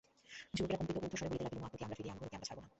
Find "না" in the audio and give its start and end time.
2.63-2.67